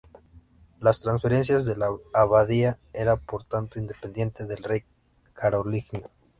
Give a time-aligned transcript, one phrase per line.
[0.79, 4.83] La transferencia de la abadía era por tanto independiente del rey
[5.35, 6.09] carolingio.